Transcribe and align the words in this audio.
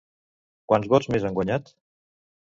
Quants 0.73 0.89
vots 0.95 1.11
més 1.17 1.29
han 1.31 1.37
guanyat? 1.37 1.71